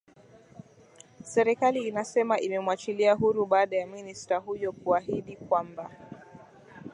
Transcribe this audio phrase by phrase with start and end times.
[1.23, 5.91] serekali inasema imemwachilia huru baada ya minister huyo kuhaidi kwamba